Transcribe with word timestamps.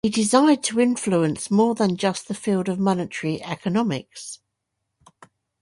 He 0.03 0.09
desired 0.09 0.63
to 0.63 0.79
influence 0.79 1.51
more 1.51 1.75
than 1.75 1.95
just 1.95 2.27
the 2.27 2.33
field 2.33 2.67
of 2.67 2.79
monetary 2.79 3.39
economics. 3.43 4.39